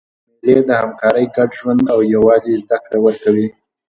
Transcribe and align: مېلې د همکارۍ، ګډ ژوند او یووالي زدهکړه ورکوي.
مېلې 0.43 0.63
د 0.69 0.71
همکارۍ، 0.81 1.25
ګډ 1.35 1.49
ژوند 1.59 1.81
او 1.93 1.99
یووالي 2.13 2.53
زدهکړه 2.63 2.97
ورکوي. 3.05 3.47